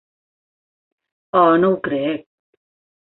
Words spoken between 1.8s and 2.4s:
crec.